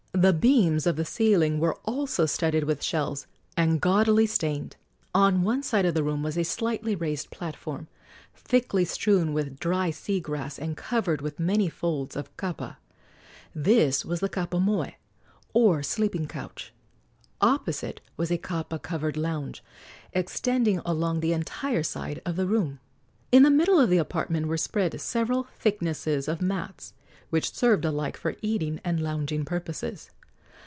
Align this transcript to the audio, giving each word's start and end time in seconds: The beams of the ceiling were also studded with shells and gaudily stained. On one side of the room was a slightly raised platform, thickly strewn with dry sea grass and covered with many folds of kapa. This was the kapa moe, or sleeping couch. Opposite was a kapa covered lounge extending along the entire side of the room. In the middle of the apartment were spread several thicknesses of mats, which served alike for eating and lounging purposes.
The 0.13 0.33
beams 0.33 0.85
of 0.85 0.97
the 0.97 1.05
ceiling 1.05 1.57
were 1.59 1.73
also 1.85 2.27
studded 2.27 2.65
with 2.65 2.83
shells 2.83 3.25
and 3.57 3.81
gaudily 3.81 4.27
stained. 4.27 4.75
On 5.15 5.41
one 5.41 5.63
side 5.63 5.85
of 5.85 5.95
the 5.95 6.03
room 6.03 6.21
was 6.21 6.37
a 6.37 6.43
slightly 6.43 6.95
raised 6.95 7.31
platform, 7.31 7.87
thickly 8.35 8.85
strewn 8.85 9.33
with 9.33 9.57
dry 9.57 9.89
sea 9.89 10.19
grass 10.19 10.59
and 10.59 10.77
covered 10.77 11.21
with 11.21 11.39
many 11.39 11.69
folds 11.69 12.15
of 12.15 12.35
kapa. 12.37 12.77
This 13.55 14.05
was 14.05 14.19
the 14.19 14.29
kapa 14.29 14.59
moe, 14.59 14.91
or 15.53 15.81
sleeping 15.81 16.27
couch. 16.27 16.71
Opposite 17.39 17.99
was 18.17 18.29
a 18.29 18.37
kapa 18.37 18.77
covered 18.77 19.17
lounge 19.17 19.63
extending 20.13 20.81
along 20.85 21.21
the 21.21 21.33
entire 21.33 21.83
side 21.83 22.21
of 22.25 22.35
the 22.35 22.45
room. 22.45 22.79
In 23.31 23.41
the 23.41 23.49
middle 23.49 23.79
of 23.79 23.89
the 23.89 23.97
apartment 23.97 24.47
were 24.47 24.57
spread 24.57 24.99
several 25.01 25.47
thicknesses 25.57 26.27
of 26.27 26.41
mats, 26.43 26.93
which 27.29 27.53
served 27.53 27.85
alike 27.85 28.17
for 28.17 28.35
eating 28.41 28.81
and 28.83 28.99
lounging 28.99 29.45
purposes. 29.45 30.09